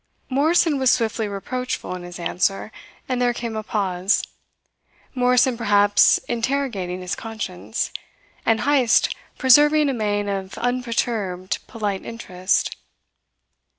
Morrison 0.31 0.79
was 0.79 0.89
swiftly 0.89 1.27
reproachful 1.27 1.93
in 1.93 2.01
his 2.01 2.17
answer, 2.17 2.71
and 3.07 3.21
there 3.21 3.35
came 3.35 3.55
a 3.55 3.61
pause, 3.61 4.23
Morrison 5.13 5.55
perhaps 5.55 6.17
interrogating 6.27 7.01
his 7.01 7.15
conscience, 7.15 7.91
and 8.43 8.61
Heyst 8.61 9.15
preserving 9.37 9.89
a 9.89 9.93
mien 9.93 10.27
of 10.27 10.57
unperturbed, 10.57 11.59
polite 11.67 12.03
interest. 12.03 12.75